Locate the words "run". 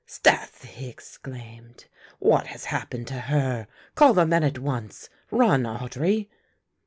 5.29-5.61